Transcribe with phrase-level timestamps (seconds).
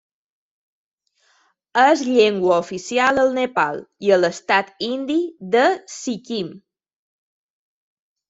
[1.81, 3.77] És llengua oficial al Nepal
[4.07, 5.17] i a l'estat indi
[5.57, 5.65] de
[5.97, 6.49] Sikkim.